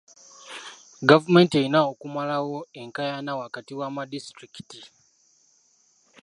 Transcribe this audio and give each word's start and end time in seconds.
Gavumenti 1.09 1.53
erina 1.57 1.79
okumalawo 1.91 2.57
enkaayana 2.81 3.31
wakati 3.41 3.71
w'amadisitulikiti. 3.79 4.79